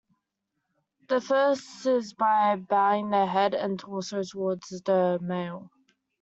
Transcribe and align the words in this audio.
The 1.09 1.21
first 1.21 1.85
is 1.85 2.13
by 2.15 2.55
bowing 2.55 3.11
their 3.11 3.27
head 3.27 3.53
and 3.53 3.77
torso 3.77 4.23
toward 4.23 4.63
the 4.63 5.19
male. 5.21 5.69